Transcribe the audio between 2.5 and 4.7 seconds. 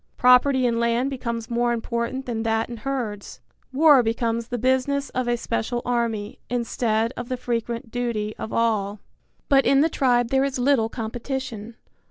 in herds. War becomes the